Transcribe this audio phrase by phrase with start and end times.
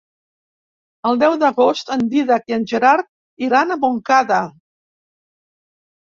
[1.09, 4.39] El deu d'agost en Dídac i en Gerard iran a Montcada.